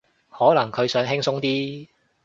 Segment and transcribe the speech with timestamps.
[0.31, 1.87] 可能佢想輕鬆啲